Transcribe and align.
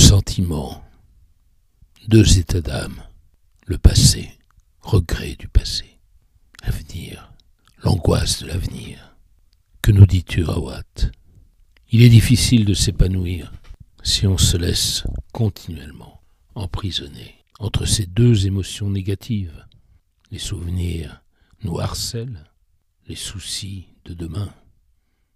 sentiments, 0.00 0.82
deux 2.08 2.38
états 2.38 2.62
d'âme, 2.62 3.02
le 3.66 3.78
passé, 3.78 4.30
regret 4.80 5.36
du 5.36 5.46
passé, 5.46 5.98
l'avenir, 6.64 7.32
l'angoisse 7.84 8.42
de 8.42 8.48
l'avenir. 8.48 9.14
Que 9.82 9.92
nous 9.92 10.06
dis-tu, 10.06 10.42
Rawat? 10.42 11.12
Il 11.90 12.02
est 12.02 12.08
difficile 12.08 12.64
de 12.64 12.74
s'épanouir 12.74 13.52
si 14.02 14.26
on 14.26 14.38
se 14.38 14.56
laisse 14.56 15.04
continuellement 15.32 16.20
emprisonner 16.54 17.34
entre 17.58 17.84
ces 17.84 18.06
deux 18.06 18.46
émotions 18.46 18.90
négatives. 18.90 19.66
Les 20.30 20.38
souvenirs 20.38 21.22
nous 21.62 21.78
harcèlent, 21.78 22.50
les 23.06 23.16
soucis 23.16 23.88
de 24.06 24.14
demain 24.14 24.52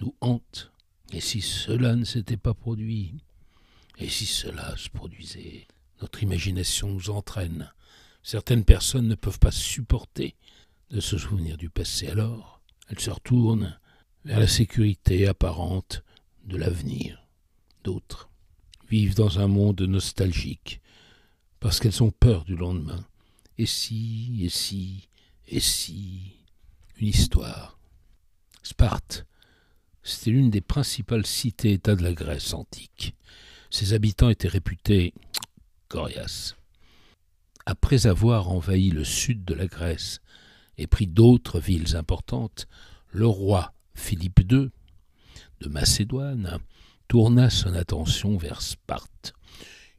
nous 0.00 0.14
hantent. 0.20 0.72
Et 1.12 1.20
si 1.20 1.40
cela 1.42 1.94
ne 1.94 2.04
s'était 2.04 2.38
pas 2.38 2.54
produit, 2.54 3.18
et 3.98 4.08
si 4.08 4.26
cela 4.26 4.76
se 4.76 4.88
produisait, 4.88 5.66
notre 6.00 6.22
imagination 6.22 6.88
nous 6.88 7.10
entraîne. 7.10 7.72
Certaines 8.22 8.64
personnes 8.64 9.08
ne 9.08 9.14
peuvent 9.14 9.38
pas 9.38 9.52
supporter 9.52 10.34
de 10.90 11.00
se 11.00 11.16
souvenir 11.18 11.56
du 11.56 11.70
passé, 11.70 12.08
alors 12.08 12.60
elles 12.88 13.00
se 13.00 13.10
retournent 13.10 13.78
vers 14.24 14.40
la 14.40 14.48
sécurité 14.48 15.26
apparente 15.26 16.02
de 16.44 16.56
l'avenir. 16.56 17.26
D'autres 17.84 18.28
vivent 18.88 19.14
dans 19.14 19.40
un 19.40 19.48
monde 19.48 19.80
nostalgique, 19.82 20.80
parce 21.60 21.80
qu'elles 21.80 22.02
ont 22.02 22.10
peur 22.10 22.44
du 22.44 22.56
lendemain. 22.56 23.04
Et 23.58 23.66
si, 23.66 24.40
et 24.42 24.48
si, 24.48 25.08
et 25.48 25.60
si, 25.60 26.36
une 26.98 27.08
histoire. 27.08 27.78
Sparte, 28.62 29.26
c'était 30.02 30.30
l'une 30.30 30.50
des 30.50 30.60
principales 30.60 31.26
cités-États 31.26 31.96
de 31.96 32.02
la 32.02 32.12
Grèce 32.12 32.52
antique. 32.54 33.14
Ses 33.70 33.92
habitants 33.92 34.30
étaient 34.30 34.48
réputés 34.48 35.12
coriaces. 35.88 36.56
Après 37.64 38.06
avoir 38.06 38.50
envahi 38.50 38.90
le 38.90 39.04
sud 39.04 39.44
de 39.44 39.54
la 39.54 39.66
Grèce 39.66 40.20
et 40.78 40.86
pris 40.86 41.06
d'autres 41.06 41.58
villes 41.58 41.96
importantes, 41.96 42.66
le 43.10 43.26
roi 43.26 43.72
Philippe 43.94 44.40
II 44.50 44.70
de 45.60 45.68
Macédoine 45.68 46.58
tourna 47.08 47.50
son 47.50 47.74
attention 47.74 48.36
vers 48.36 48.62
Sparte, 48.62 49.32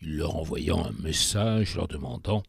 il 0.00 0.16
leur 0.16 0.36
envoyant 0.36 0.84
un 0.84 0.92
message 0.92 1.76
leur 1.76 1.88
demandant 1.88 2.42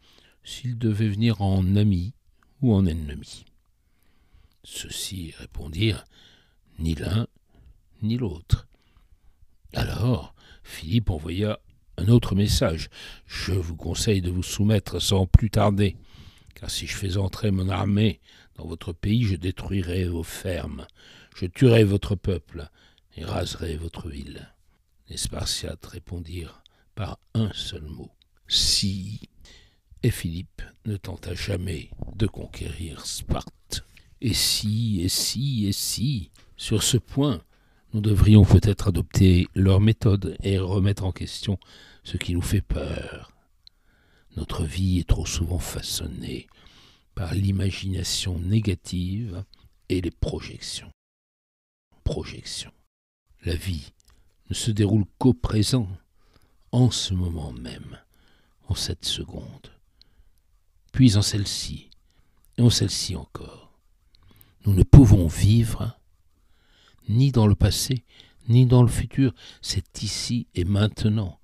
s'ils 0.43 0.77
devaient 0.77 1.09
venir 1.09 1.41
en 1.41 1.75
amis 1.75 2.13
ou 2.61 2.73
en 2.73 2.85
ennemis. 2.85 3.45
Ceux-ci 4.63 5.33
répondirent 5.37 6.05
ni 6.79 6.95
l'un 6.95 7.27
ni 8.01 8.17
l'autre. 8.17 8.67
Alors 9.73 10.33
Philippe 10.63 11.09
envoya 11.09 11.59
un 11.97 12.07
autre 12.07 12.35
message. 12.35 12.89
Je 13.25 13.53
vous 13.53 13.75
conseille 13.75 14.21
de 14.21 14.31
vous 14.31 14.43
soumettre 14.43 15.01
sans 15.01 15.25
plus 15.25 15.49
tarder, 15.49 15.95
car 16.55 16.69
si 16.69 16.87
je 16.87 16.95
fais 16.95 17.17
entrer 17.17 17.51
mon 17.51 17.69
armée 17.69 18.19
dans 18.55 18.65
votre 18.65 18.93
pays, 18.93 19.23
je 19.23 19.35
détruirai 19.35 20.05
vos 20.05 20.23
fermes, 20.23 20.87
je 21.35 21.45
tuerai 21.45 21.83
votre 21.83 22.15
peuple 22.15 22.69
et 23.15 23.25
raserai 23.25 23.75
votre 23.75 24.09
ville. 24.09 24.53
Les 25.09 25.17
Spartiates 25.17 25.85
répondirent 25.85 26.63
par 26.95 27.19
un 27.33 27.51
seul 27.53 27.83
mot 27.83 28.11
Si. 28.47 29.29
Et 30.03 30.11
Philippe 30.11 30.61
ne 30.85 30.97
tenta 30.97 31.33
jamais 31.33 31.89
de 32.15 32.27
conquérir 32.27 33.05
Sparte. 33.05 33.85
Et 34.21 34.33
si, 34.33 35.01
et 35.01 35.09
si, 35.09 35.65
et 35.67 35.71
si. 35.71 36.31
Sur 36.57 36.83
ce 36.83 36.97
point, 36.97 37.41
nous 37.93 38.01
devrions 38.01 38.43
peut-être 38.43 38.87
adopter 38.87 39.47
leur 39.53 39.79
méthode 39.79 40.35
et 40.41 40.57
remettre 40.57 41.05
en 41.05 41.11
question 41.11 41.59
ce 42.03 42.17
qui 42.17 42.33
nous 42.33 42.41
fait 42.41 42.61
peur. 42.61 43.31
Notre 44.35 44.63
vie 44.63 44.99
est 44.99 45.07
trop 45.07 45.27
souvent 45.27 45.59
façonnée 45.59 46.47
par 47.13 47.35
l'imagination 47.35 48.39
négative 48.39 49.43
et 49.89 50.01
les 50.01 50.11
projections. 50.11 50.89
Projections. 52.03 52.71
La 53.45 53.55
vie 53.55 53.93
ne 54.49 54.55
se 54.55 54.71
déroule 54.71 55.05
qu'au 55.19 55.33
présent, 55.33 55.87
en 56.71 56.89
ce 56.89 57.13
moment 57.13 57.53
même, 57.53 57.99
en 58.67 58.73
cette 58.73 59.05
seconde, 59.05 59.71
puis 60.91 61.15
en 61.15 61.21
celle-ci, 61.21 61.91
et 62.57 62.63
en 62.63 62.71
celle-ci 62.71 63.15
encore. 63.15 63.71
Nous 64.65 64.73
ne 64.73 64.83
pouvons 64.83 65.27
vivre 65.27 65.99
ni 67.09 67.31
dans 67.31 67.47
le 67.47 67.55
passé, 67.55 68.03
ni 68.47 68.65
dans 68.65 68.81
le 68.81 68.89
futur. 68.89 69.33
C'est 69.61 70.03
ici 70.03 70.47
et 70.55 70.65
maintenant 70.65 71.39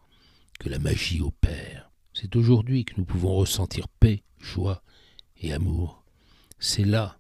que 0.60 0.70
la 0.70 0.80
magie 0.80 1.22
opère. 1.22 1.92
C'est 2.14 2.36
aujourd'hui 2.36 2.86
que 2.86 2.96
nous 2.98 3.06
pouvons 3.06 3.36
ressentir 3.36 3.88
paix, 3.88 4.24
joie 4.40 4.84
et 5.38 5.54
amour. 5.54 6.04
C'est 6.60 6.84
là 6.84 7.18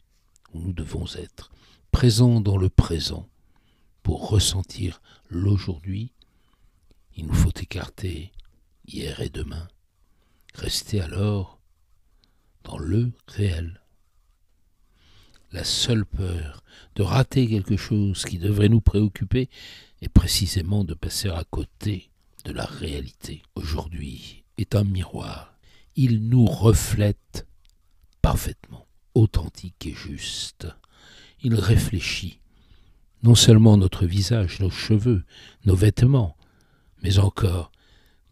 où 0.53 0.59
nous 0.59 0.73
devons 0.73 1.05
être, 1.15 1.51
présents 1.91 2.41
dans 2.41 2.57
le 2.57 2.69
présent. 2.69 3.27
Pour 4.03 4.29
ressentir 4.29 5.01
l'aujourd'hui, 5.29 6.11
il 7.15 7.27
nous 7.27 7.33
faut 7.33 7.53
écarter 7.61 8.31
hier 8.87 9.21
et 9.21 9.29
demain. 9.29 9.67
Rester 10.55 11.01
alors 11.01 11.59
dans 12.63 12.77
le 12.77 13.11
réel 13.27 13.81
la 15.51 15.63
seule 15.63 16.05
peur 16.05 16.63
de 16.95 17.03
rater 17.03 17.47
quelque 17.47 17.77
chose 17.77 18.25
qui 18.25 18.37
devrait 18.37 18.69
nous 18.69 18.81
préoccuper 18.81 19.49
est 20.01 20.09
précisément 20.09 20.83
de 20.83 20.93
passer 20.93 21.29
à 21.29 21.43
côté 21.49 22.09
de 22.45 22.51
la 22.51 22.65
réalité. 22.65 23.41
Aujourd'hui 23.55 24.43
est 24.57 24.75
un 24.75 24.83
miroir. 24.83 25.57
Il 25.95 26.29
nous 26.29 26.45
reflète 26.45 27.47
parfaitement, 28.21 28.85
authentique 29.15 29.85
et 29.85 29.93
juste. 29.93 30.67
Il 31.41 31.55
réfléchit 31.55 32.39
non 33.23 33.35
seulement 33.35 33.75
notre 33.75 34.05
visage, 34.05 34.59
nos 34.59 34.69
cheveux, 34.69 35.23
nos 35.65 35.75
vêtements, 35.75 36.37
mais 37.01 37.19
encore 37.19 37.71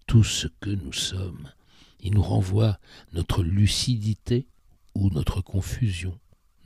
tout 0.06 0.24
ce 0.24 0.48
que 0.62 0.70
nous 0.70 0.94
sommes. 0.94 1.52
Il 2.00 2.14
nous 2.14 2.24
renvoie 2.24 2.80
notre 3.12 3.44
lucidité 3.44 4.48
ou 4.96 5.10
notre 5.10 5.42
confusion 5.42 6.18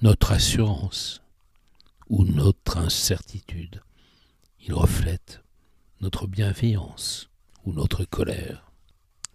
notre 0.04 0.32
assurance 0.32 1.22
ou 2.10 2.26
notre 2.26 2.80
incertitude. 2.80 3.84
Il 4.66 4.74
reflète 4.74 5.44
notre 6.00 6.26
bienveillance 6.26 7.30
ou 7.66 7.74
notre 7.74 8.04
colère. 8.06 8.72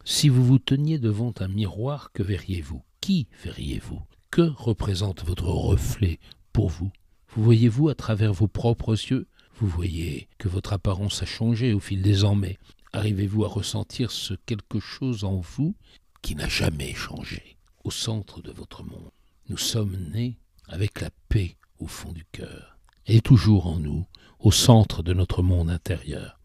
Si 0.05 0.29
vous 0.29 0.45
vous 0.45 0.59
teniez 0.59 0.99
devant 0.99 1.33
un 1.39 1.47
miroir, 1.47 2.11
que 2.13 2.25
verriez-vous? 2.25 2.83
Qui 3.01 3.29
verriez-vous? 3.45 4.03
Que 4.33 4.43
représente 4.43 5.23
votre 5.25 5.47
reflet 5.47 6.19
pour 6.53 6.69
vous? 6.69 6.91
Vous 7.29 7.45
voyez-vous 7.45 7.89
à 7.89 7.95
travers 7.95 8.33
vos 8.33 8.49
propres 8.49 8.95
yeux? 8.95 9.29
Vous 9.61 9.69
voyez 9.69 10.29
que 10.37 10.49
votre 10.49 10.73
apparence 10.73 11.23
a 11.23 11.27
changé 11.27 11.75
au 11.75 11.81
fil 11.81 12.03
des 12.03 12.25
ans, 12.25 12.35
mais 12.35 12.59
arrivez-vous 12.93 13.45
à 13.45 13.49
ressentir 13.49 14.11
ce 14.11 14.35
quelque 14.47 14.81
chose 14.81 15.23
en 15.23 15.37
vous 15.37 15.77
qui 16.23 16.35
n'a 16.35 16.49
jamais 16.49 16.93
changé 16.93 17.57
au 17.85 17.93
centre 17.93 18.43
de 18.43 18.51
votre 18.51 18.83
monde? 18.83 19.13
Nous 19.49 19.59
sommes 19.59 19.97
nés 20.13 20.39
avec 20.69 21.01
la 21.01 21.11
paix 21.29 21.57
au 21.79 21.87
fond 21.87 22.13
du 22.13 22.25
cœur, 22.33 22.79
et 23.07 23.21
toujours 23.21 23.67
en 23.67 23.79
nous, 23.79 24.07
au 24.41 24.51
centre 24.51 25.03
de 25.03 25.13
notre 25.13 25.43
monde 25.43 25.71
intérieur. 25.71 26.41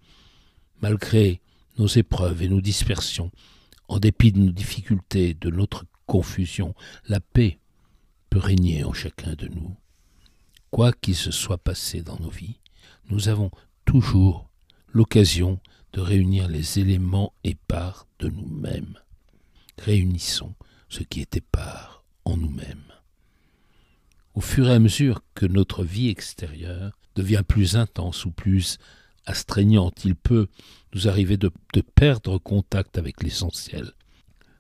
Malgré 0.82 1.42
nos 1.78 1.88
épreuves 1.88 2.42
et 2.42 2.50
nos 2.50 2.62
dispersions, 2.62 3.32
en 3.88 4.00
dépit 4.00 4.32
de 4.32 4.40
nos 4.40 4.52
difficultés, 4.52 5.34
de 5.34 5.50
notre 5.50 5.86
confusion, 6.06 6.74
la 7.08 7.20
paix 7.20 7.60
peut 8.30 8.40
régner 8.40 8.84
en 8.84 8.94
chacun 8.94 9.34
de 9.34 9.48
nous. 9.48 9.76
Quoi 10.70 10.94
qu'il 10.94 11.16
se 11.16 11.32
soit 11.32 11.58
passé 11.58 12.02
dans 12.02 12.18
nos 12.20 12.30
vies, 12.30 12.60
nous 13.10 13.28
avons 13.28 13.52
toujours 13.86 14.50
l'occasion 14.88 15.60
de 15.94 16.00
réunir 16.00 16.48
les 16.48 16.80
éléments 16.80 17.34
épars 17.44 18.08
de 18.20 18.30
nous-mêmes. 18.30 18.98
Réunissons 19.78 20.54
ce 20.88 21.04
qui 21.04 21.22
est 21.22 21.36
épars 21.36 22.04
en 22.24 22.38
nous-mêmes 22.38 22.91
au 24.34 24.42
fur 24.42 24.70
et 24.70 24.74
à 24.74 24.80
mesure 24.80 25.24
que 25.36 25.46
notre 25.46 25.84
vie 25.84 26.10
extérieure 26.10 26.98
devient 27.16 27.44
plus 27.48 27.76
intense 27.76 28.26
ou 28.26 28.32
plus 28.32 28.78
astreignante, 29.26 30.06
il 30.06 30.16
peut 30.16 30.48
nous 30.94 31.08
arriver 31.08 31.38
de, 31.38 31.52
perdre 31.96 32.38
contact 32.38 32.98
avec 32.98 33.22
l'essentiel. 33.24 33.92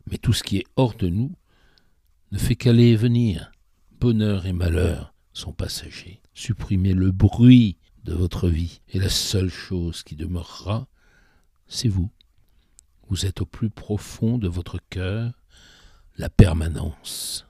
Mais 0.09 0.18
tout 0.18 0.33
ce 0.33 0.44
qui 0.44 0.57
est 0.57 0.65
hors 0.75 0.95
de 0.95 1.07
nous 1.07 1.31
ne 2.31 2.38
fait 2.38 2.56
qu'aller 2.56 2.89
et 2.89 2.95
venir. 2.95 3.51
Bonheur 4.00 4.45
et 4.45 4.53
malheur 4.53 5.13
sont 5.33 5.53
passagers. 5.53 6.21
Supprimez 6.33 6.94
le 6.94 7.12
bruit 7.12 7.77
de 8.03 8.13
votre 8.13 8.50
vie, 8.50 8.81
et 8.89 9.00
la 9.00 9.09
seule 9.09 9.50
chose 9.50 10.01
qui 10.01 10.15
demeurera, 10.15 10.88
c'est 11.67 11.88
vous. 11.88 12.09
Vous 13.09 13.25
êtes 13.25 13.41
au 13.41 13.45
plus 13.45 13.69
profond 13.69 14.39
de 14.39 14.47
votre 14.47 14.79
cœur, 14.89 15.33
la 16.17 16.29
permanence. 16.29 17.45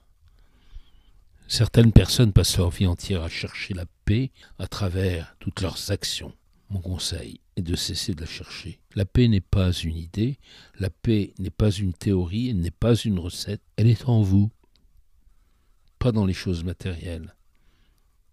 Certaines 1.52 1.92
personnes 1.92 2.32
passent 2.32 2.56
leur 2.56 2.70
vie 2.70 2.86
entière 2.86 3.22
à 3.22 3.28
chercher 3.28 3.74
la 3.74 3.84
paix 4.06 4.30
à 4.58 4.66
travers 4.66 5.36
toutes 5.38 5.60
leurs 5.60 5.90
actions. 5.90 6.32
Mon 6.70 6.80
conseil 6.80 7.40
est 7.56 7.62
de 7.62 7.76
cesser 7.76 8.14
de 8.14 8.22
la 8.22 8.26
chercher. 8.26 8.80
La 8.94 9.04
paix 9.04 9.28
n'est 9.28 9.42
pas 9.42 9.70
une 9.70 9.98
idée, 9.98 10.38
la 10.78 10.88
paix 10.88 11.34
n'est 11.38 11.50
pas 11.50 11.70
une 11.70 11.92
théorie, 11.92 12.48
elle 12.48 12.60
n'est 12.60 12.70
pas 12.70 12.94
une 12.94 13.18
recette, 13.18 13.60
elle 13.76 13.88
est 13.88 14.08
en 14.08 14.22
vous, 14.22 14.50
pas 15.98 16.10
dans 16.10 16.24
les 16.24 16.32
choses 16.32 16.64
matérielles. 16.64 17.36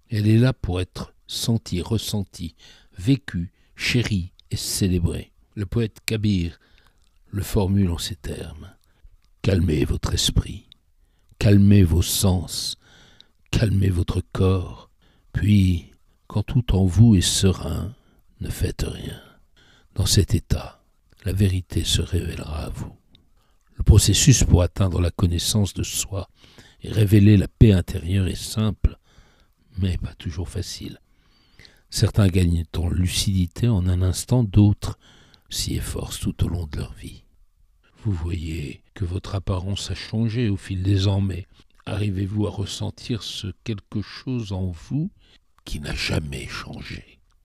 Elle 0.09 0.29
est 0.29 0.37
là 0.37 0.53
pour 0.53 0.79
être 0.79 1.13
sentie, 1.27 1.81
ressentie, 1.81 2.55
vécue, 2.97 3.51
chérie 3.75 4.31
et 4.49 4.55
célébrée. 4.55 5.33
Le 5.55 5.65
poète 5.65 5.97
Kabir 6.05 6.57
le 7.27 7.43
formule 7.43 7.91
en 7.91 7.97
ces 7.97 8.15
termes. 8.15 8.73
Calmez 9.41 9.83
votre 9.83 10.13
esprit, 10.13 10.69
calmez 11.37 11.83
vos 11.83 12.01
sens, 12.01 12.77
calmez 13.51 13.89
votre 13.89 14.21
corps, 14.31 14.89
puis, 15.33 15.91
quand 16.27 16.43
tout 16.43 16.75
en 16.75 16.85
vous 16.85 17.15
est 17.15 17.21
serein, 17.21 17.93
ne 18.41 18.49
faites 18.49 18.85
rien. 18.87 19.19
Dans 19.95 20.05
cet 20.05 20.33
état, 20.33 20.83
la 21.25 21.33
vérité 21.33 21.83
se 21.83 22.01
révélera 22.01 22.65
à 22.65 22.69
vous. 22.69 22.95
Le 23.75 23.83
processus 23.83 24.43
pour 24.43 24.61
atteindre 24.61 25.01
la 25.01 25.11
connaissance 25.11 25.73
de 25.73 25.83
soi 25.83 26.29
et 26.81 26.91
révéler 26.91 27.37
la 27.37 27.47
paix 27.47 27.71
intérieure 27.71 28.27
est 28.27 28.35
simple, 28.35 28.97
mais 29.77 29.97
pas 29.97 30.13
toujours 30.15 30.49
facile. 30.49 30.99
Certains 31.89 32.27
gagnent 32.27 32.65
en 32.77 32.89
lucidité 32.89 33.67
en 33.67 33.87
un 33.87 34.01
instant, 34.01 34.43
d'autres 34.43 34.99
s'y 35.49 35.75
efforcent 35.75 36.19
tout 36.19 36.43
au 36.45 36.47
long 36.47 36.67
de 36.67 36.77
leur 36.77 36.93
vie. 36.93 37.23
Vous 38.03 38.11
voyez 38.11 38.83
que 38.93 39.05
votre 39.05 39.35
apparence 39.35 39.91
a 39.91 39.95
changé 39.95 40.49
au 40.49 40.57
fil 40.57 40.83
des 40.83 41.07
ans, 41.07 41.21
mais 41.21 41.47
arrivez-vous 41.89 42.45
à 42.47 42.51
ressentir 42.51 43.23
ce 43.23 43.47
quelque 43.63 44.01
chose 44.01 44.51
en 44.51 44.67
vous 44.67 45.09
qui 45.65 45.79
n'a 45.79 45.95
jamais 45.95 46.47
changé? 46.47 47.18